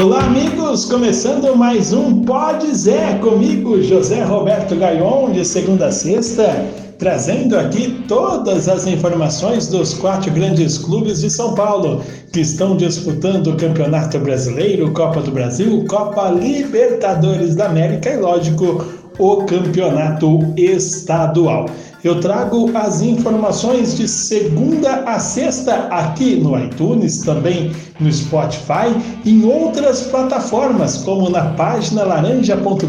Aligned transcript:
Olá, 0.00 0.24
amigos! 0.24 0.86
Começando 0.86 1.54
mais 1.54 1.92
um 1.92 2.22
Pode 2.22 2.74
Zé 2.74 3.18
comigo, 3.18 3.82
José 3.82 4.24
Roberto 4.24 4.74
Gaion, 4.74 5.30
de 5.30 5.44
segunda 5.44 5.88
a 5.88 5.92
sexta, 5.92 6.64
trazendo 6.98 7.58
aqui 7.58 8.02
todas 8.08 8.66
as 8.66 8.86
informações 8.86 9.66
dos 9.66 9.92
quatro 9.92 10.32
grandes 10.32 10.78
clubes 10.78 11.20
de 11.20 11.28
São 11.28 11.54
Paulo 11.54 12.02
que 12.32 12.40
estão 12.40 12.78
disputando 12.78 13.48
o 13.48 13.56
Campeonato 13.58 14.18
Brasileiro, 14.20 14.90
Copa 14.92 15.20
do 15.20 15.32
Brasil, 15.32 15.84
Copa 15.86 16.30
Libertadores 16.30 17.54
da 17.54 17.66
América 17.66 18.08
e, 18.08 18.16
lógico, 18.16 18.82
o 19.20 19.44
Campeonato 19.44 20.52
Estadual. 20.56 21.66
Eu 22.02 22.18
trago 22.20 22.70
as 22.74 23.02
informações 23.02 23.94
de 23.94 24.08
segunda 24.08 25.04
a 25.04 25.18
sexta 25.18 25.88
aqui 25.90 26.36
no 26.36 26.58
iTunes, 26.58 27.18
também 27.18 27.70
no 28.00 28.10
Spotify, 28.10 28.96
em 29.26 29.44
outras 29.44 30.04
plataformas, 30.04 30.96
como 31.04 31.28
na 31.28 31.50
página 31.50 32.04
laranja.com.br, 32.04 32.86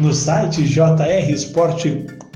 no 0.00 0.14
site 0.14 0.64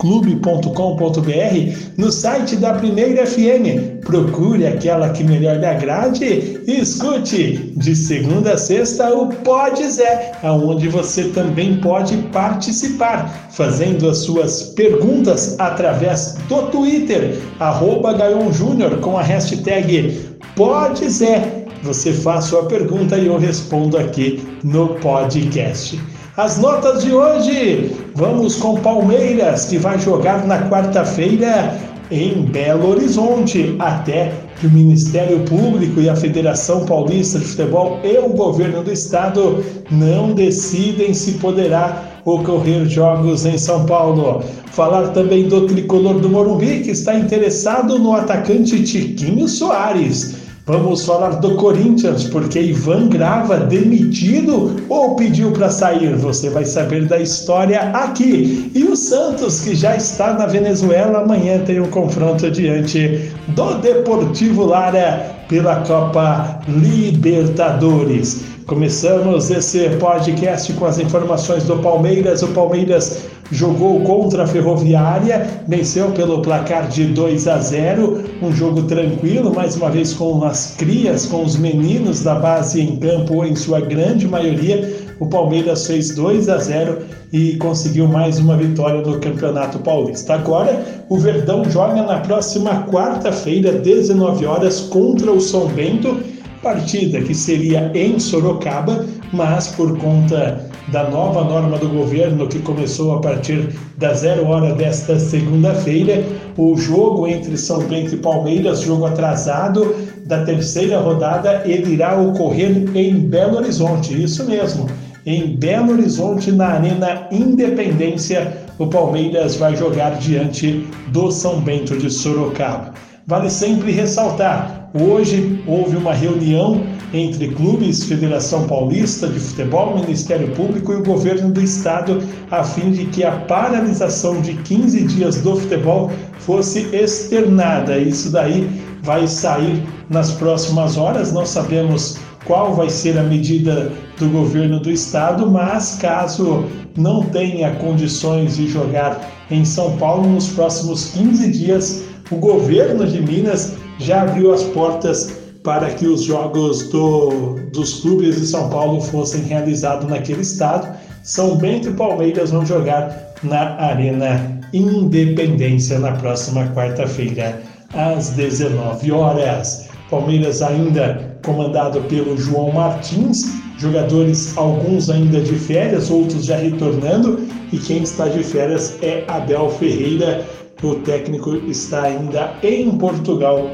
jrsportclube.com.br, 0.01 1.93
no 1.97 2.11
site 2.11 2.57
da 2.57 2.75
Primeira 2.75 3.27
FM. 3.27 4.01
Procure 4.05 4.67
aquela 4.67 5.11
que 5.11 5.23
melhor 5.23 5.59
lhe 5.59 5.67
agrade 5.67 6.61
e 6.67 6.81
escute 6.81 7.73
de 7.77 7.95
segunda 7.95 8.55
a 8.55 8.59
sexta 8.59 9.15
o 9.15 9.29
Pode 9.29 9.87
Zé, 9.91 10.33
aonde 10.43 10.89
você 10.89 11.25
também 11.25 11.77
pode 11.77 12.17
participar, 12.33 13.49
fazendo 13.51 14.09
as 14.09 14.19
suas 14.19 14.63
perguntas 14.75 15.57
através 15.59 16.37
do 16.49 16.63
Twitter, 16.71 17.39
arroba 17.59 18.15
Gaion 18.15 18.51
Júnior, 18.53 18.99
com 18.99 19.19
a 19.19 19.23
hashtag 19.23 20.19
Pode 20.57 21.09
Zé. 21.09 21.67
Você 21.83 22.13
faz 22.13 22.47
sua 22.47 22.65
pergunta 22.67 23.17
e 23.17 23.27
eu 23.27 23.39
respondo 23.39 23.97
aqui 23.97 24.47
no 24.63 24.89
podcast. 24.97 25.99
As 26.41 26.57
notas 26.57 27.05
de 27.05 27.13
hoje, 27.13 27.95
vamos 28.15 28.57
com 28.57 28.75
Palmeiras, 28.77 29.67
que 29.67 29.77
vai 29.77 29.99
jogar 29.99 30.47
na 30.47 30.71
quarta-feira 30.71 31.79
em 32.11 32.47
Belo 32.47 32.93
Horizonte, 32.93 33.77
até 33.79 34.33
que 34.59 34.67
o 34.67 34.71
Ministério 34.71 35.41
Público 35.41 36.01
e 36.01 36.09
a 36.09 36.17
Federação 36.17 36.87
Paulista 36.87 37.39
de 37.39 37.45
Futebol 37.45 37.99
e 38.03 38.17
o 38.17 38.31
governo 38.31 38.83
do 38.83 38.91
estado 38.91 39.63
não 39.91 40.33
decidem 40.33 41.13
se 41.13 41.33
poderá 41.33 42.05
ocorrer 42.25 42.87
jogos 42.87 43.45
em 43.45 43.59
São 43.59 43.85
Paulo. 43.85 44.43
Falar 44.73 45.09
também 45.09 45.47
do 45.47 45.67
tricolor 45.67 46.21
do 46.21 46.31
Morumbi, 46.31 46.81
que 46.81 46.93
está 46.93 47.17
interessado 47.17 47.99
no 47.99 48.15
atacante 48.15 48.83
Tiquinho 48.83 49.47
Soares. 49.47 50.40
Vamos 50.71 51.05
falar 51.05 51.31
do 51.41 51.57
Corinthians, 51.57 52.29
porque 52.29 52.61
Ivan 52.61 53.09
Grava 53.09 53.57
demitido 53.57 54.77
ou 54.89 55.17
pediu 55.17 55.51
para 55.51 55.69
sair? 55.69 56.15
Você 56.15 56.49
vai 56.49 56.65
saber 56.65 57.07
da 57.07 57.19
história 57.19 57.81
aqui. 57.91 58.71
E 58.73 58.85
o 58.85 58.95
Santos, 58.95 59.63
que 59.63 59.75
já 59.75 59.97
está 59.97 60.33
na 60.33 60.47
Venezuela, 60.47 61.23
amanhã 61.23 61.59
tem 61.65 61.81
um 61.81 61.91
confronto 61.91 62.49
diante 62.53 63.33
do 63.49 63.75
Deportivo 63.81 64.65
Lara 64.65 65.35
pela 65.49 65.81
Copa 65.81 66.61
Libertadores. 66.69 68.45
Começamos 68.71 69.51
esse 69.51 69.89
podcast 69.99 70.73
com 70.75 70.87
as 70.87 71.01
informações 71.01 71.65
do 71.65 71.81
Palmeiras. 71.81 72.41
O 72.41 72.47
Palmeiras 72.53 73.25
jogou 73.51 74.01
contra 74.03 74.45
a 74.45 74.47
Ferroviária, 74.47 75.65
venceu 75.67 76.13
pelo 76.13 76.41
placar 76.41 76.87
de 76.87 77.07
2 77.07 77.49
a 77.49 77.59
0, 77.59 78.23
um 78.41 78.53
jogo 78.53 78.85
tranquilo, 78.85 79.53
mais 79.53 79.75
uma 79.75 79.91
vez 79.91 80.13
com 80.15 80.45
as 80.45 80.77
crias, 80.77 81.27
com 81.27 81.43
os 81.43 81.57
meninos 81.57 82.23
da 82.23 82.37
base 82.37 82.81
em 82.81 82.95
campo 82.95 83.45
em 83.45 83.57
sua 83.57 83.81
grande 83.81 84.29
maioria. 84.29 84.89
O 85.19 85.27
Palmeiras 85.27 85.89
fez 85.89 86.15
2 86.15 86.49
a 86.49 86.59
0 86.59 86.99
e 87.33 87.57
conseguiu 87.57 88.07
mais 88.07 88.39
uma 88.39 88.57
vitória 88.57 89.01
no 89.01 89.19
Campeonato 89.19 89.81
Paulista. 89.81 90.35
Agora, 90.35 91.05
o 91.09 91.19
Verdão 91.19 91.69
joga 91.69 92.05
na 92.05 92.21
próxima 92.21 92.87
quarta-feira, 92.87 93.73
19 93.73 94.47
horas, 94.47 94.81
contra 94.83 95.33
o 95.33 95.41
São 95.41 95.67
Bento 95.67 96.21
partida 96.63 97.21
que 97.21 97.35
seria 97.35 97.91
em 97.95 98.19
Sorocaba, 98.19 99.07
mas 99.33 99.69
por 99.69 99.99
conta 99.99 100.69
da 100.89 101.09
nova 101.09 101.45
norma 101.45 101.79
do 101.79 101.89
governo 101.89 102.49
que 102.49 102.59
começou 102.59 103.15
a 103.15 103.21
partir 103.21 103.69
da 103.97 104.13
zero 104.13 104.47
hora 104.47 104.75
desta 104.75 105.19
segunda-feira, 105.19 106.25
o 106.57 106.77
jogo 106.77 107.27
entre 107.27 107.57
São 107.57 107.81
Bento 107.85 108.15
e 108.15 108.19
Palmeiras, 108.19 108.81
jogo 108.81 109.07
atrasado 109.07 109.95
da 110.27 110.45
terceira 110.45 110.99
rodada, 110.99 111.63
ele 111.65 111.95
irá 111.95 112.19
ocorrer 112.21 112.85
em 112.95 113.21
Belo 113.21 113.59
Horizonte, 113.59 114.21
isso 114.21 114.45
mesmo. 114.45 114.87
Em 115.25 115.57
Belo 115.57 115.93
Horizonte, 115.93 116.51
na 116.51 116.67
Arena 116.69 117.29
Independência, 117.31 118.57
o 118.79 118.87
Palmeiras 118.87 119.57
vai 119.57 119.77
jogar 119.77 120.19
diante 120.19 120.87
do 121.09 121.31
São 121.31 121.61
Bento 121.61 121.97
de 121.97 122.11
Sorocaba. 122.11 122.95
Vale 123.27 123.51
sempre 123.51 123.93
ressaltar: 123.93 124.80
Hoje 124.93 125.63
houve 125.69 125.97
uma 125.97 126.13
reunião 126.13 126.83
entre 127.15 127.49
clubes, 127.49 128.03
Federação 128.05 128.67
Paulista 128.67 129.29
de 129.29 129.39
Futebol, 129.39 130.01
Ministério 130.01 130.51
Público 130.57 130.93
e 130.93 130.97
o 130.97 131.05
governo 131.05 131.53
do 131.53 131.61
estado, 131.61 132.21
a 132.51 132.65
fim 132.65 132.91
de 132.91 133.05
que 133.07 133.23
a 133.23 133.31
paralisação 133.31 134.41
de 134.41 134.55
15 134.55 135.05
dias 135.05 135.43
do 135.43 135.55
futebol 135.55 136.11
fosse 136.41 136.89
externada. 136.93 137.99
Isso 137.99 138.33
daí 138.33 138.69
vai 139.03 139.29
sair 139.29 139.81
nas 140.09 140.33
próximas 140.33 140.97
horas. 140.97 141.33
Não 141.33 141.47
sabemos 141.47 142.19
qual 142.45 142.75
vai 142.75 142.91
ser 142.91 143.17
a 143.17 143.23
medida 143.23 143.93
do 144.19 144.29
governo 144.29 144.81
do 144.81 144.91
estado, 144.91 145.49
mas 145.49 145.99
caso 146.01 146.65
não 146.97 147.23
tenha 147.23 147.77
condições 147.77 148.57
de 148.57 148.67
jogar 148.67 149.21
em 149.53 149.65
São 149.65 149.97
Paulo 149.99 150.29
nos 150.29 150.49
próximos 150.49 151.13
15 151.13 151.49
dias, 151.53 152.03
o 152.29 152.37
governo 152.37 153.07
de 153.07 153.21
Minas 153.21 153.77
já 154.01 154.23
abriu 154.23 154.53
as 154.53 154.63
portas 154.65 155.39
para 155.63 155.91
que 155.91 156.07
os 156.07 156.23
jogos 156.23 156.89
do, 156.89 157.57
dos 157.73 158.01
clubes 158.01 158.41
de 158.41 158.47
São 158.47 158.71
Paulo 158.71 159.01
fossem 159.01 159.43
realizados 159.43 160.09
naquele 160.09 160.41
estado. 160.41 160.89
São 161.23 161.57
Bento 161.57 161.91
e 161.91 161.93
Palmeiras 161.93 162.51
vão 162.51 162.65
jogar 162.65 163.35
na 163.43 163.77
Arena 163.77 164.59
Independência 164.73 165.99
na 165.99 166.13
próxima 166.13 166.67
quarta-feira, 166.69 167.61
às 167.93 168.31
19 168.31 169.13
horas. 169.13 169.89
Palmeiras 170.09 170.63
ainda 170.63 171.39
comandado 171.45 172.01
pelo 172.03 172.37
João 172.39 172.73
Martins, 172.73 173.53
jogadores 173.79 174.57
alguns 174.57 175.11
ainda 175.11 175.41
de 175.41 175.55
férias, 175.55 176.11
outros 176.11 176.47
já 176.47 176.57
retornando, 176.57 177.47
e 177.73 177.79
quem 177.79 178.03
está 178.03 178.29
de 178.29 178.43
férias 178.43 178.97
é 179.03 179.25
Abel 179.29 179.69
Ferreira. 179.71 180.47
O 180.83 180.95
técnico 180.97 181.57
está 181.69 182.05
ainda 182.05 182.55
em 182.63 182.97
Portugal 182.97 183.69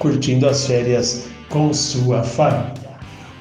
curtindo 0.00 0.48
as 0.48 0.66
férias 0.66 1.26
com 1.48 1.72
sua 1.72 2.24
família. 2.24 2.80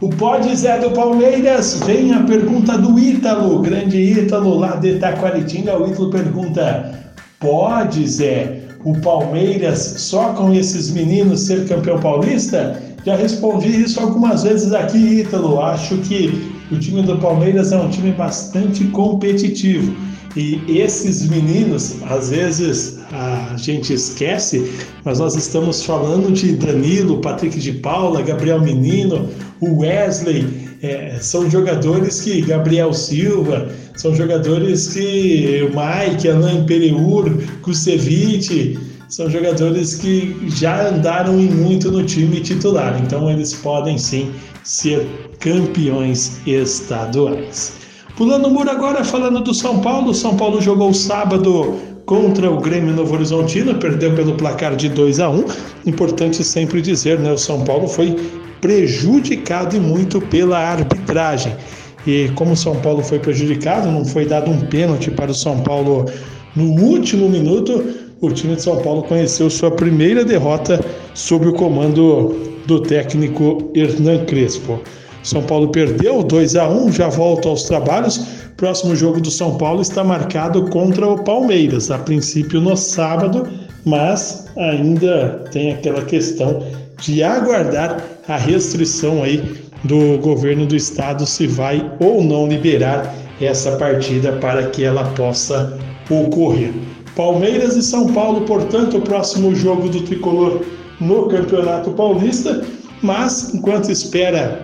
O 0.01 0.09
Pode 0.09 0.55
Zé 0.55 0.79
do 0.79 0.91
Palmeiras, 0.91 1.81
vem 1.85 2.13
a 2.13 2.21
pergunta 2.23 2.77
do 2.77 2.97
Ítalo, 2.99 3.59
grande 3.59 3.97
Ítalo 3.97 4.57
lá 4.57 4.75
de 4.75 4.99
Taquaritinga. 4.99 5.77
O 5.77 5.89
Ítalo 5.89 6.09
pergunta: 6.09 7.13
Pode 7.39 8.07
Zé, 8.07 8.61
o 8.85 8.93
Palmeiras 9.01 9.79
só 9.97 10.33
com 10.33 10.53
esses 10.53 10.91
meninos 10.91 11.41
ser 11.41 11.67
campeão 11.67 11.99
paulista? 11.99 12.81
Já 13.05 13.15
respondi 13.15 13.83
isso 13.83 13.99
algumas 13.99 14.43
vezes 14.43 14.71
aqui, 14.71 15.21
Ítalo. 15.21 15.59
Acho 15.61 15.97
que 15.97 16.49
o 16.71 16.77
time 16.77 17.01
do 17.01 17.17
Palmeiras 17.17 17.71
é 17.71 17.77
um 17.77 17.89
time 17.89 18.11
bastante 18.11 18.85
competitivo. 18.85 19.93
E 20.35 20.61
esses 20.79 21.27
meninos, 21.27 21.95
às 22.03 22.29
vezes 22.29 22.99
a 23.11 23.55
gente 23.57 23.93
esquece, 23.93 24.71
mas 25.03 25.19
nós 25.19 25.35
estamos 25.35 25.83
falando 25.83 26.31
de 26.31 26.55
Danilo, 26.55 27.19
Patrick 27.19 27.59
de 27.59 27.73
Paula, 27.73 28.21
Gabriel 28.21 28.61
Menino, 28.61 29.27
o 29.59 29.79
Wesley, 29.79 30.69
é, 30.81 31.17
são 31.19 31.49
jogadores 31.49 32.21
que 32.21 32.41
Gabriel 32.41 32.93
Silva, 32.93 33.69
são 33.95 34.15
jogadores 34.15 34.93
que 34.93 35.67
o 35.67 35.75
Mike, 35.75 36.29
Alain 36.29 36.65
Pereur, 36.65 37.33
Kusevich, 37.61 38.79
são 39.09 39.29
jogadores 39.29 39.95
que 39.95 40.37
já 40.47 40.89
andaram 40.89 41.33
muito 41.33 41.91
no 41.91 42.05
time 42.05 42.39
titular, 42.41 43.01
então 43.03 43.29
eles 43.29 43.53
podem 43.55 43.97
sim 43.97 44.31
ser 44.63 45.05
campeões 45.39 46.39
estaduais. 46.45 47.73
Pulando 48.19 48.49
o 48.49 48.51
muro 48.51 48.69
agora, 48.69 49.01
falando 49.01 49.39
do 49.39 49.53
São 49.53 49.79
Paulo. 49.79 50.13
São 50.13 50.35
Paulo 50.35 50.61
jogou 50.61 50.93
sábado 50.93 51.75
contra 52.05 52.51
o 52.51 52.57
Grêmio 52.57 52.93
Novo 52.93 53.13
Horizontino, 53.13 53.75
perdeu 53.75 54.13
pelo 54.13 54.33
placar 54.33 54.75
de 54.75 54.89
2 54.89 55.21
a 55.21 55.29
1. 55.29 55.45
Importante 55.85 56.43
sempre 56.43 56.81
dizer, 56.81 57.17
né? 57.17 57.31
O 57.31 57.37
São 57.37 57.63
Paulo 57.63 57.87
foi 57.87 58.13
prejudicado 58.59 59.77
e 59.77 59.79
muito 59.79 60.19
pela 60.19 60.59
arbitragem. 60.59 61.55
E 62.05 62.29
como 62.35 62.51
o 62.51 62.57
São 62.57 62.75
Paulo 62.81 63.01
foi 63.01 63.19
prejudicado, 63.19 63.89
não 63.89 64.03
foi 64.03 64.25
dado 64.25 64.51
um 64.51 64.59
pênalti 64.65 65.09
para 65.09 65.31
o 65.31 65.33
São 65.33 65.61
Paulo 65.61 66.03
no 66.57 66.65
último 66.73 67.29
minuto, 67.29 67.81
o 68.19 68.29
time 68.31 68.57
de 68.57 68.63
São 68.63 68.81
Paulo 68.81 69.03
conheceu 69.03 69.49
sua 69.49 69.71
primeira 69.71 70.25
derrota 70.25 70.83
sob 71.13 71.47
o 71.47 71.53
comando 71.53 72.35
do 72.65 72.81
técnico 72.81 73.71
Hernan 73.73 74.25
Crespo. 74.25 74.81
São 75.23 75.43
Paulo 75.43 75.69
perdeu 75.69 76.23
2 76.23 76.55
a 76.55 76.69
1 76.69 76.91
já 76.91 77.09
volta 77.09 77.49
aos 77.49 77.63
trabalhos. 77.63 78.17
Próximo 78.57 78.95
jogo 78.95 79.21
do 79.21 79.31
São 79.31 79.57
Paulo 79.57 79.81
está 79.81 80.03
marcado 80.03 80.67
contra 80.69 81.07
o 81.07 81.23
Palmeiras, 81.23 81.91
a 81.91 81.97
princípio 81.97 82.59
no 82.59 82.75
sábado, 82.75 83.47
mas 83.85 84.47
ainda 84.57 85.45
tem 85.51 85.73
aquela 85.73 86.03
questão 86.03 86.63
de 87.01 87.23
aguardar 87.23 88.03
a 88.27 88.37
restrição 88.37 89.23
aí 89.23 89.41
do 89.83 90.17
governo 90.19 90.65
do 90.65 90.75
estado 90.75 91.25
se 91.25 91.47
vai 91.47 91.89
ou 91.99 92.23
não 92.23 92.47
liberar 92.47 93.15
essa 93.39 93.71
partida 93.77 94.33
para 94.33 94.63
que 94.67 94.83
ela 94.83 95.05
possa 95.11 95.77
ocorrer. 96.09 96.73
Palmeiras 97.15 97.75
e 97.75 97.83
São 97.83 98.11
Paulo, 98.13 98.41
portanto, 98.41 98.97
o 98.97 99.01
próximo 99.01 99.55
jogo 99.55 99.89
do 99.89 100.01
tricolor 100.01 100.61
no 100.99 101.27
Campeonato 101.27 101.91
Paulista, 101.91 102.65
mas 103.01 103.53
enquanto 103.53 103.89
espera 103.89 104.63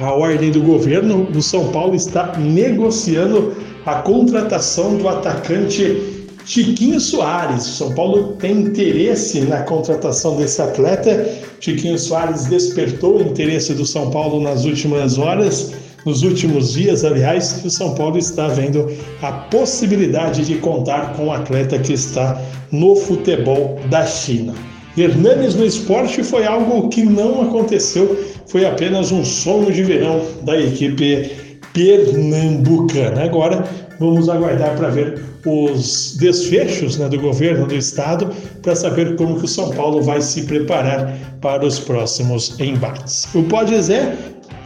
a 0.00 0.12
ordem 0.12 0.50
do 0.50 0.60
governo, 0.60 1.28
o 1.34 1.42
São 1.42 1.68
Paulo 1.68 1.94
está 1.94 2.36
negociando 2.36 3.54
a 3.86 3.96
contratação 3.96 4.96
do 4.96 5.08
atacante 5.08 6.24
Tiquinho 6.44 7.00
Soares. 7.00 7.66
O 7.66 7.70
São 7.70 7.94
Paulo 7.94 8.36
tem 8.38 8.52
interesse 8.62 9.40
na 9.42 9.62
contratação 9.62 10.36
desse 10.36 10.60
atleta. 10.60 11.28
Tiquinho 11.60 11.98
Soares 11.98 12.46
despertou 12.46 13.18
o 13.18 13.22
interesse 13.22 13.72
do 13.74 13.86
São 13.86 14.10
Paulo 14.10 14.42
nas 14.42 14.64
últimas 14.64 15.16
horas, 15.16 15.72
nos 16.04 16.22
últimos 16.22 16.72
dias, 16.72 17.04
aliás, 17.04 17.62
e 17.64 17.66
o 17.66 17.70
São 17.70 17.94
Paulo 17.94 18.18
está 18.18 18.48
vendo 18.48 18.90
a 19.22 19.32
possibilidade 19.32 20.44
de 20.44 20.56
contar 20.56 21.14
com 21.14 21.24
o 21.24 21.26
um 21.26 21.32
atleta 21.32 21.78
que 21.78 21.92
está 21.92 22.40
no 22.70 22.94
futebol 22.96 23.78
da 23.88 24.04
China. 24.04 24.54
Hernanes 24.96 25.54
no 25.54 25.64
esporte 25.64 26.22
foi 26.22 26.46
algo 26.46 26.88
que 26.88 27.02
não 27.02 27.42
aconteceu, 27.42 28.16
foi 28.46 28.64
apenas 28.64 29.10
um 29.10 29.24
sonho 29.24 29.72
de 29.72 29.82
verão 29.82 30.20
da 30.42 30.58
equipe 30.60 31.30
pernambucana. 31.72 33.24
Agora 33.24 33.64
vamos 33.98 34.28
aguardar 34.28 34.76
para 34.76 34.88
ver 34.88 35.20
os 35.44 36.16
desfechos 36.16 36.96
né, 36.96 37.08
do 37.08 37.20
governo 37.20 37.66
do 37.66 37.74
estado 37.74 38.30
para 38.62 38.74
saber 38.74 39.16
como 39.16 39.38
que 39.38 39.44
o 39.44 39.48
São 39.48 39.70
Paulo 39.70 40.00
vai 40.00 40.20
se 40.20 40.42
preparar 40.42 41.18
para 41.40 41.66
os 41.66 41.78
próximos 41.78 42.58
embates. 42.58 43.28
O 43.34 43.42
Pode 43.42 43.78
Zé 43.82 44.16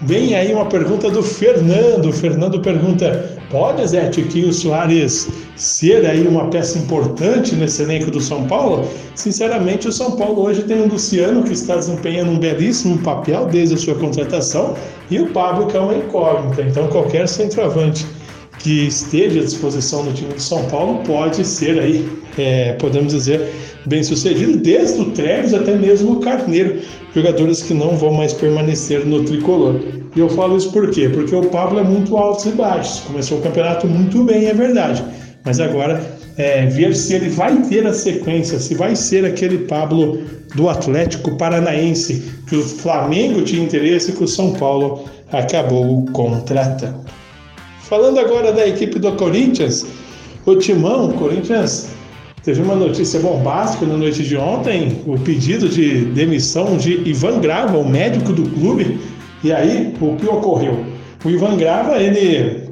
Vem 0.02 0.34
aí 0.36 0.52
uma 0.52 0.66
pergunta 0.66 1.10
do 1.10 1.22
Fernando. 1.24 2.10
O 2.10 2.12
Fernando 2.12 2.60
pergunta: 2.60 3.36
pode 3.50 3.84
Zé 3.84 4.08
Tiquinho 4.08 4.52
Soares 4.52 5.28
ser 5.56 6.06
aí 6.06 6.26
uma 6.26 6.46
peça 6.46 6.78
importante 6.78 7.56
nesse 7.56 7.82
elenco 7.82 8.08
do 8.08 8.20
São 8.20 8.46
Paulo? 8.46 8.88
Sinceramente, 9.16 9.88
o 9.88 9.92
São 9.92 10.12
Paulo 10.12 10.42
hoje 10.42 10.62
tem 10.62 10.80
o 10.80 10.86
Luciano 10.86 11.42
que 11.42 11.52
está 11.52 11.74
desempenhando 11.74 12.30
um 12.30 12.38
belíssimo 12.38 12.98
papel 12.98 13.46
desde 13.46 13.74
a 13.74 13.78
sua 13.78 13.96
contratação 13.96 14.74
e 15.10 15.18
o 15.18 15.30
Pablo 15.30 15.66
que 15.66 15.76
é 15.76 15.80
uma 15.80 15.96
incógnita. 15.96 16.62
Então, 16.62 16.86
qualquer 16.86 17.26
centroavante 17.26 18.06
que 18.58 18.86
esteja 18.86 19.40
à 19.40 19.44
disposição 19.44 20.04
do 20.04 20.12
time 20.12 20.32
de 20.34 20.42
São 20.42 20.64
Paulo 20.66 21.02
pode 21.04 21.44
ser 21.44 21.78
aí, 21.78 22.08
é, 22.36 22.72
podemos 22.74 23.12
dizer, 23.12 23.48
bem 23.86 24.02
sucedido, 24.02 24.58
desde 24.58 25.00
o 25.00 25.10
Treves 25.12 25.54
até 25.54 25.74
mesmo 25.76 26.12
o 26.12 26.20
Carneiro, 26.20 26.80
jogadores 27.14 27.62
que 27.62 27.72
não 27.74 27.96
vão 27.96 28.12
mais 28.12 28.32
permanecer 28.32 29.06
no 29.06 29.24
tricolor. 29.24 29.80
E 30.14 30.20
eu 30.20 30.28
falo 30.28 30.56
isso 30.56 30.72
por 30.72 30.90
quê? 30.90 31.08
Porque 31.08 31.34
o 31.34 31.46
Pablo 31.46 31.78
é 31.78 31.82
muito 31.82 32.16
altos 32.16 32.46
e 32.46 32.50
baixos, 32.50 33.00
começou 33.00 33.38
o 33.38 33.42
campeonato 33.42 33.86
muito 33.86 34.24
bem, 34.24 34.46
é 34.46 34.54
verdade, 34.54 35.04
mas 35.44 35.60
agora 35.60 36.18
é, 36.36 36.66
ver 36.66 36.94
se 36.94 37.14
ele 37.14 37.28
vai 37.28 37.60
ter 37.62 37.86
a 37.86 37.92
sequência, 37.92 38.58
se 38.58 38.74
vai 38.74 38.94
ser 38.94 39.24
aquele 39.24 39.58
Pablo 39.58 40.22
do 40.54 40.68
Atlético 40.68 41.36
Paranaense 41.36 42.22
que 42.48 42.56
o 42.56 42.62
Flamengo 42.62 43.42
tinha 43.42 43.62
interesse 43.62 44.10
e 44.10 44.14
que 44.14 44.24
o 44.24 44.28
São 44.28 44.52
Paulo 44.52 45.04
acabou 45.32 46.04
contratando. 46.12 47.17
Falando 47.88 48.20
agora 48.20 48.52
da 48.52 48.68
equipe 48.68 48.98
do 48.98 49.10
Corinthians, 49.12 49.86
o 50.44 50.54
Timão, 50.56 51.08
o 51.08 51.14
Corinthians 51.14 51.88
teve 52.44 52.60
uma 52.60 52.76
notícia 52.76 53.18
bombástica 53.18 53.86
na 53.86 53.96
noite 53.96 54.22
de 54.24 54.36
ontem, 54.36 55.00
o 55.06 55.18
pedido 55.18 55.70
de 55.70 56.04
demissão 56.04 56.76
de 56.76 57.08
Ivan 57.08 57.40
Grava, 57.40 57.78
o 57.78 57.88
médico 57.88 58.30
do 58.34 58.42
clube. 58.50 59.00
E 59.42 59.50
aí, 59.50 59.94
o 60.02 60.16
que 60.16 60.26
ocorreu? 60.26 60.84
O 61.24 61.30
Ivan 61.30 61.56
Grava, 61.56 61.96
ele, 61.96 62.68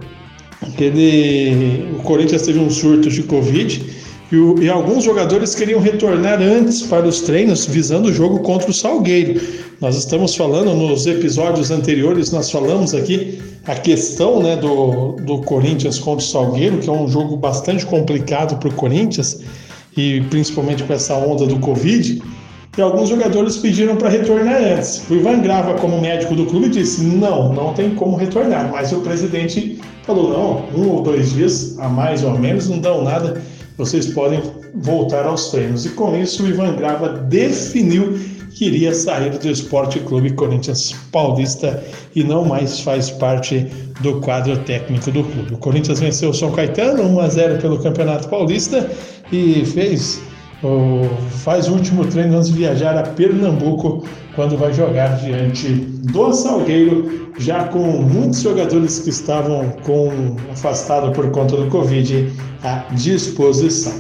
ele 0.79 1.89
o 1.99 2.03
Corinthians 2.03 2.43
teve 2.43 2.59
um 2.59 2.69
surto 2.69 3.09
de 3.09 3.23
Covid 3.23 3.83
e, 4.31 4.37
o, 4.37 4.61
e, 4.61 4.69
alguns 4.69 5.05
jogadores 5.05 5.55
queriam 5.55 5.81
retornar 5.81 6.43
antes 6.43 6.83
para 6.83 7.07
os 7.07 7.21
treinos, 7.21 7.65
visando 7.65 8.09
o 8.09 8.13
jogo 8.13 8.41
contra 8.41 8.71
o 8.71 8.75
Salgueiro. 8.75 9.41
Nós 9.81 9.97
estamos 9.97 10.35
falando 10.35 10.75
nos 10.75 11.07
episódios 11.07 11.71
anteriores, 11.71 12.33
nós 12.33 12.51
falamos 12.51 12.93
aqui 12.93 13.39
a 13.67 13.75
questão 13.75 14.43
né, 14.43 14.57
do, 14.57 15.13
do 15.13 15.39
Corinthians 15.43 15.99
contra 15.99 16.25
o 16.25 16.29
Salgueiro, 16.29 16.79
que 16.79 16.89
é 16.89 16.93
um 16.93 17.09
jogo 17.09 17.37
bastante 17.37 17.87
complicado 17.87 18.59
para 18.59 18.69
o 18.69 18.73
Corinthians, 18.73 19.41
e 19.97 20.21
principalmente 20.23 20.83
com 20.83 20.93
essa 20.93 21.15
onda 21.15 21.47
do 21.47 21.59
Covid. 21.61 22.21
E 22.77 22.83
alguns 22.83 23.09
jogadores 23.09 23.57
pediram 23.57 23.97
para 23.97 24.11
retornar 24.11 24.57
antes. 24.57 25.03
O 25.09 25.15
Ivan 25.15 25.41
Grava, 25.41 25.75
como 25.75 26.01
médico 26.01 26.35
do 26.35 26.45
clube, 26.45 26.69
disse: 26.69 27.03
não, 27.03 27.53
não 27.55 27.73
tem 27.73 27.95
como 27.95 28.17
retornar. 28.17 28.71
Mas 28.71 28.93
o 28.93 29.01
presidente 29.01 29.79
falou: 30.03 30.31
não, 30.31 30.79
um 30.79 30.91
ou 30.91 31.03
dois 31.03 31.33
dias, 31.33 31.79
a 31.79 31.89
mais 31.89 32.23
ou 32.23 32.31
a 32.31 32.39
menos, 32.39 32.69
não 32.69 32.79
dão 32.79 33.03
nada, 33.03 33.41
vocês 33.77 34.07
podem 34.07 34.43
voltar 34.75 35.27
aos 35.27 35.51
treinos. 35.51 35.87
E 35.87 35.91
com 35.91 36.17
isso, 36.17 36.45
o 36.45 36.49
Ivan 36.49 36.77
Grava 36.77 37.09
definiu 37.09 38.19
queria 38.57 38.95
sair 38.95 39.39
do 39.39 39.51
Esporte 39.51 40.01
Clube 40.01 40.33
Corinthians 40.33 40.95
Paulista 41.13 41.83
e 42.15 42.25
não 42.25 42.43
mais 42.43 42.81
faz 42.81 43.11
parte 43.11 43.67
do 44.01 44.19
quadro 44.21 44.57
técnico 44.61 45.11
do 45.11 45.23
clube. 45.23 45.55
O 45.55 45.59
Corinthians 45.59 46.01
venceu 46.01 46.31
o 46.31 46.35
São 46.35 46.51
Caetano 46.53 47.03
1 47.03 47.21
a 47.21 47.29
0 47.29 47.59
pelo 47.61 47.79
Campeonato 47.83 48.29
Paulista 48.29 48.91
e 49.31 49.65
fez 49.67 50.21
faz 51.45 51.69
o 51.69 51.73
último 51.75 52.05
treino 52.07 52.37
antes 52.37 52.49
de 52.49 52.55
viajar 52.59 52.97
a 52.97 53.03
Pernambuco, 53.03 54.07
quando 54.35 54.57
vai 54.57 54.73
jogar 54.73 55.17
diante 55.19 55.69
do 55.69 56.33
Salgueiro, 56.33 57.31
já 57.39 57.65
com 57.65 57.79
muitos 57.79 58.41
jogadores 58.41 59.01
que 59.01 59.11
estavam 59.11 59.71
com 59.83 60.37
afastado 60.53 61.13
por 61.13 61.31
conta 61.31 61.57
do 61.57 61.67
Covid 61.69 62.33
à 62.63 62.85
disposição. 62.93 63.93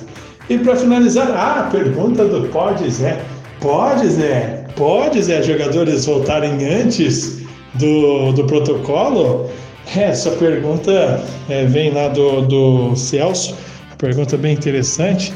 E 0.48 0.58
para 0.58 0.76
finalizar, 0.76 1.30
a 1.30 1.64
pergunta 1.64 2.24
do 2.24 2.48
Pode 2.48 2.88
Zé. 2.90 3.20
Pode, 3.60 4.08
Zé? 4.08 4.64
Pode, 4.76 5.22
Zé, 5.22 5.42
jogadores 5.42 6.06
voltarem 6.06 6.64
antes 6.64 7.42
do, 7.74 8.32
do 8.32 8.44
protocolo? 8.44 9.50
É, 9.96 10.04
essa 10.04 10.30
pergunta 10.32 11.22
é, 11.48 11.64
vem 11.64 11.90
lá 11.92 12.08
do, 12.08 12.42
do 12.42 12.96
Celso, 12.96 13.54
pergunta 13.98 14.36
bem 14.36 14.54
interessante. 14.54 15.32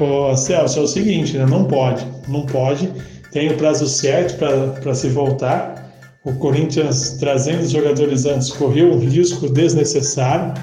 Ô, 0.00 0.34
Celso, 0.34 0.78
é 0.78 0.82
o 0.82 0.86
seguinte, 0.86 1.36
né? 1.36 1.44
não 1.44 1.64
pode, 1.64 2.06
não 2.26 2.46
pode, 2.46 2.90
tem 3.32 3.50
o 3.50 3.56
prazo 3.56 3.86
certo 3.86 4.38
para 4.80 4.94
se 4.94 5.08
voltar. 5.10 5.90
O 6.24 6.32
Corinthians, 6.34 7.18
trazendo 7.20 7.60
os 7.60 7.70
jogadores 7.70 8.24
antes, 8.24 8.50
correu 8.50 8.92
um 8.92 8.98
risco 8.98 9.48
desnecessário 9.48 10.54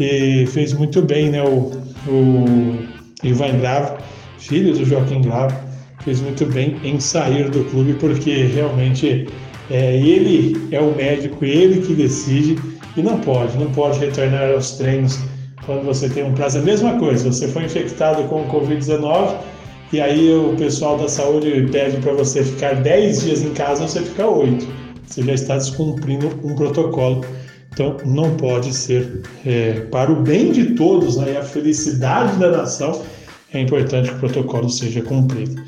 e 0.00 0.46
fez 0.46 0.72
muito 0.72 1.02
bem, 1.02 1.30
né? 1.30 1.42
O, 1.42 1.70
o 2.06 2.88
Ivan 3.22 3.58
Gravo, 3.58 3.98
filho 4.38 4.72
do 4.72 4.84
Joaquim 4.84 5.20
Gravo, 5.20 5.54
fez 6.02 6.20
muito 6.20 6.46
bem 6.46 6.78
em 6.82 6.98
sair 6.98 7.50
do 7.50 7.64
clube, 7.64 7.94
porque 7.94 8.46
realmente 8.46 9.28
é, 9.70 9.96
ele 9.96 10.68
é 10.72 10.80
o 10.80 10.94
médico, 10.94 11.44
ele 11.44 11.82
que 11.82 11.94
decide 11.94 12.58
e 12.96 13.02
não 13.02 13.18
pode, 13.20 13.56
não 13.58 13.70
pode 13.72 13.98
retornar 13.98 14.50
aos 14.50 14.72
treinos 14.72 15.18
quando 15.68 15.84
você 15.84 16.08
tem 16.08 16.24
um 16.24 16.32
prazo. 16.32 16.58
A 16.58 16.62
mesma 16.62 16.98
coisa, 16.98 17.30
você 17.30 17.46
foi 17.46 17.64
infectado 17.64 18.22
com 18.24 18.40
o 18.40 18.48
Covid-19 18.48 19.36
e 19.92 20.00
aí 20.00 20.32
o 20.32 20.56
pessoal 20.56 20.96
da 20.96 21.08
saúde 21.08 21.68
pede 21.70 21.98
para 21.98 22.14
você 22.14 22.42
ficar 22.42 22.76
10 22.76 23.22
dias 23.22 23.42
em 23.42 23.50
casa, 23.50 23.86
você 23.86 24.00
fica 24.00 24.26
8. 24.26 24.66
Você 25.06 25.22
já 25.22 25.34
está 25.34 25.56
descumprindo 25.58 26.28
um 26.42 26.54
protocolo. 26.54 27.22
Então, 27.70 27.98
não 28.06 28.34
pode 28.36 28.72
ser 28.72 29.20
é, 29.46 29.80
para 29.90 30.10
o 30.10 30.16
bem 30.16 30.52
de 30.52 30.74
todos 30.74 31.18
né, 31.18 31.34
e 31.34 31.36
a 31.36 31.42
felicidade 31.42 32.36
da 32.38 32.50
nação, 32.50 33.02
é 33.52 33.60
importante 33.60 34.08
que 34.08 34.16
o 34.16 34.18
protocolo 34.18 34.70
seja 34.70 35.02
cumprido. 35.02 35.62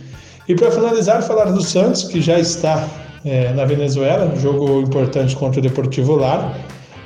E 0.49 0.55
para 0.55 0.71
finalizar, 0.71 1.23
falar 1.23 1.53
do 1.53 1.63
Santos, 1.63 2.05
que 2.05 2.23
já 2.23 2.39
está 2.39 2.89
é, 3.23 3.53
na 3.53 3.67
Venezuela, 3.67 4.33
um 4.35 4.41
jogo 4.41 4.81
importante 4.81 5.37
contra 5.37 5.61
o 5.61 5.63
Deportivo 5.63 6.17
Lar. 6.17 6.59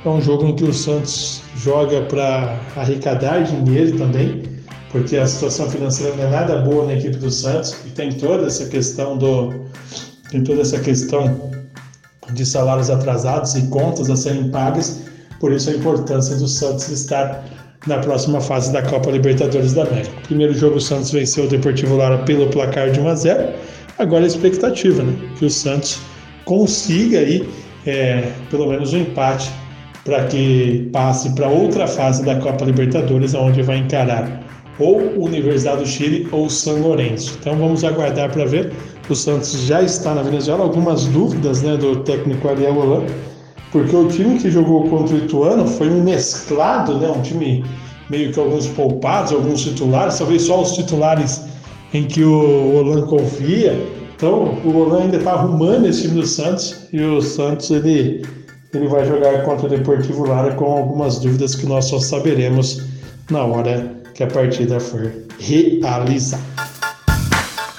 É 0.05 0.09
um 0.09 0.21
jogo 0.21 0.45
em 0.45 0.55
que 0.55 0.63
o 0.63 0.71
Santos 0.71 1.41
joga 1.57 2.01
para 2.03 2.59
arrecadar 2.75 3.39
dinheiro 3.39 3.97
também, 3.97 4.43
porque 4.91 5.17
a 5.17 5.25
situação 5.25 5.67
financeira 5.67 6.15
não 6.15 6.25
é 6.25 6.29
nada 6.29 6.57
boa 6.57 6.85
na 6.85 6.93
equipe 6.93 7.17
do 7.17 7.31
Santos 7.31 7.75
e 7.87 7.89
tem 7.89 8.11
toda 8.11 8.45
essa 8.45 8.67
questão 8.67 9.17
do 9.17 9.51
tem 10.29 10.43
toda 10.43 10.61
essa 10.61 10.79
questão 10.79 11.51
de 12.33 12.45
salários 12.45 12.91
atrasados 12.91 13.55
e 13.55 13.65
contas 13.69 14.07
a 14.11 14.15
serem 14.15 14.49
pagas. 14.51 15.01
Por 15.39 15.51
isso 15.51 15.71
a 15.71 15.73
importância 15.73 16.35
do 16.35 16.47
Santos 16.47 16.87
estar 16.89 17.43
na 17.87 17.97
próxima 17.97 18.39
fase 18.39 18.71
da 18.71 18.83
Copa 18.83 19.09
Libertadores 19.09 19.73
da 19.73 19.85
América. 19.85 20.13
Primeiro 20.27 20.53
jogo 20.53 20.75
o 20.75 20.81
Santos 20.81 21.09
venceu 21.09 21.45
o 21.45 21.47
Deportivo 21.47 21.95
Lara 21.97 22.19
pelo 22.19 22.47
placar 22.51 22.91
de 22.91 22.99
1 22.99 23.07
a 23.07 23.15
0. 23.15 23.53
Agora 23.97 24.23
a 24.23 24.27
expectativa, 24.27 25.01
né, 25.01 25.15
que 25.39 25.45
o 25.45 25.49
Santos 25.49 25.97
consiga 26.43 27.17
aí 27.17 27.49
é, 27.87 28.31
pelo 28.51 28.67
menos 28.69 28.93
um 28.93 28.99
empate 28.99 29.49
para 30.05 30.25
que 30.27 30.87
passe 30.93 31.35
para 31.35 31.49
outra 31.49 31.87
fase 31.87 32.23
da 32.23 32.35
Copa 32.35 32.63
Libertadores, 32.63 33.33
onde 33.33 33.61
vai 33.61 33.79
encarar 33.79 34.45
ou 34.79 34.99
Universidade 35.17 35.81
do 35.81 35.87
Chile 35.87 36.27
ou 36.31 36.49
São 36.49 36.81
Lourenço. 36.81 37.37
Então 37.39 37.57
vamos 37.57 37.83
aguardar 37.83 38.31
para 38.31 38.45
ver. 38.45 38.71
O 39.09 39.15
Santos 39.15 39.53
já 39.65 39.81
está 39.81 40.13
na 40.13 40.21
Venezuela. 40.21 40.63
Algumas 40.63 41.05
dúvidas 41.05 41.61
né, 41.61 41.77
do 41.77 41.97
técnico 41.97 42.47
Ariel 42.47 42.77
Holan, 42.77 43.05
porque 43.71 43.95
o 43.95 44.07
time 44.07 44.37
que 44.37 44.49
jogou 44.49 44.89
contra 44.89 45.15
o 45.15 45.19
Ituano 45.19 45.67
foi 45.67 45.89
mesclado, 45.89 46.97
né, 46.97 47.09
um 47.09 47.21
time 47.21 47.63
meio 48.09 48.31
que 48.31 48.39
alguns 48.39 48.67
poupados, 48.67 49.31
alguns 49.31 49.63
titulares, 49.63 50.17
talvez 50.17 50.43
só 50.43 50.61
os 50.61 50.73
titulares 50.73 51.41
em 51.93 52.05
que 52.05 52.23
o 52.23 52.75
Holan 52.75 53.05
confia. 53.07 53.79
Então 54.15 54.57
o 54.63 54.77
Holan 54.77 55.03
ainda 55.03 55.17
está 55.17 55.33
arrumando 55.33 55.87
esse 55.87 56.03
time 56.03 56.21
do 56.21 56.27
Santos 56.27 56.87
e 56.91 57.01
o 57.01 57.21
Santos 57.21 57.69
ele, 57.71 58.23
ele 58.73 58.87
vai 58.87 59.05
jogar 59.05 59.43
contra 59.43 59.67
o 59.67 59.69
Deportivo 59.69 60.27
Lara 60.27 60.53
com 60.55 60.65
algumas 60.65 61.19
dúvidas 61.19 61.55
que 61.55 61.65
nós 61.65 61.85
só 61.85 61.99
saberemos 61.99 62.81
na 63.29 63.43
hora 63.43 63.91
que 64.13 64.23
a 64.23 64.27
partida 64.27 64.79
for 64.79 65.11
realizada. 65.39 66.43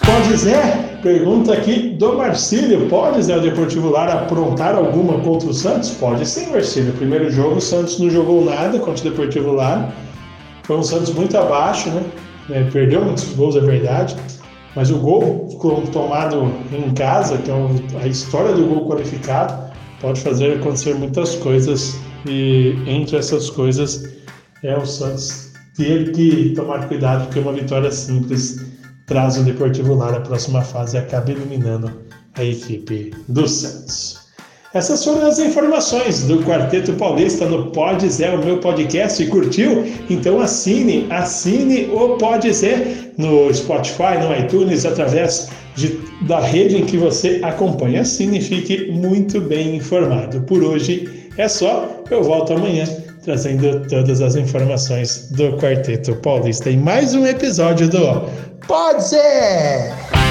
Pode 0.04 0.36
Zé? 0.36 0.98
Pergunta 1.02 1.52
aqui 1.52 1.90
do 1.98 2.16
Marcílio. 2.16 2.88
Pode 2.88 3.22
Zé 3.22 3.36
o 3.36 3.40
Deportivo 3.40 3.90
Lara 3.90 4.14
aprontar 4.14 4.74
alguma 4.74 5.20
contra 5.20 5.48
o 5.48 5.54
Santos? 5.54 5.90
Pode 5.90 6.26
sim, 6.26 6.50
Marcílio. 6.50 6.92
Primeiro 6.94 7.30
jogo 7.30 7.56
o 7.56 7.60
Santos 7.60 7.98
não 7.98 8.08
jogou 8.10 8.44
nada 8.44 8.78
contra 8.78 9.06
o 9.06 9.10
Deportivo 9.10 9.52
Lara. 9.52 9.92
Foi 10.62 10.76
um 10.76 10.82
Santos 10.82 11.12
muito 11.12 11.36
abaixo, 11.36 11.90
né? 11.90 12.02
É, 12.50 12.62
perdeu 12.70 13.04
muitos 13.04 13.24
gols, 13.34 13.56
é 13.56 13.60
verdade. 13.60 14.16
Mas 14.74 14.90
o 14.90 14.98
gol 14.98 15.48
tomado 15.92 16.52
em 16.72 16.92
casa, 16.94 17.38
que 17.38 17.50
é 17.50 18.02
a 18.02 18.06
história 18.06 18.52
do 18.52 18.66
gol 18.66 18.88
qualificado, 18.88 19.65
pode 20.00 20.20
fazer 20.20 20.58
acontecer 20.58 20.94
muitas 20.94 21.34
coisas. 21.36 21.96
E 22.28 22.74
entre 22.86 23.16
essas 23.16 23.50
coisas 23.50 24.08
é 24.62 24.76
o 24.76 24.84
Santos 24.84 25.52
ter 25.76 26.12
que 26.12 26.52
tomar 26.56 26.88
cuidado, 26.88 27.26
porque 27.26 27.38
uma 27.38 27.52
vitória 27.52 27.90
simples 27.92 28.64
traz 29.06 29.36
o 29.38 29.42
Deportivo 29.42 29.94
Lara 29.94 30.16
à 30.16 30.20
próxima 30.20 30.62
fase 30.62 30.96
e 30.96 31.00
acaba 31.00 31.30
eliminando 31.30 31.92
a 32.34 32.44
equipe 32.44 33.12
do 33.28 33.46
Santos. 33.46 34.26
Essas 34.74 35.04
foram 35.04 35.26
as 35.26 35.38
informações 35.38 36.24
do 36.24 36.42
Quarteto 36.42 36.92
Paulista 36.94 37.46
no 37.46 37.70
Pode 37.70 38.10
Zé, 38.10 38.34
o 38.34 38.44
meu 38.44 38.58
podcast. 38.58 39.24
Curtiu? 39.26 39.86
Então 40.10 40.40
assine, 40.40 41.06
assine 41.10 41.86
o 41.86 42.16
Pode 42.18 42.52
Zé 42.52 43.12
no 43.16 43.52
Spotify, 43.54 44.18
no 44.20 44.36
iTunes, 44.36 44.84
através 44.84 45.48
de, 45.76 46.00
da 46.22 46.40
rede 46.40 46.76
em 46.76 46.84
que 46.84 46.96
você 46.96 47.40
acompanha. 47.42 48.00
Assine 48.00 48.38
e 48.38 48.42
fique 48.42 48.90
muito 48.90 49.40
bem 49.40 49.76
informado. 49.76 50.40
Por 50.42 50.64
hoje 50.64 51.28
é 51.36 51.46
só, 51.46 52.02
eu 52.10 52.22
volto 52.22 52.52
amanhã 52.54 52.84
trazendo 53.22 53.86
todas 53.88 54.20
as 54.20 54.36
informações 54.36 55.28
do 55.32 55.56
Quarteto 55.56 56.14
Paulista 56.16 56.70
em 56.70 56.76
mais 56.76 57.14
um 57.14 57.26
episódio 57.26 57.88
do 57.88 58.28
Pode 58.66 59.04
Ser! 59.04 60.25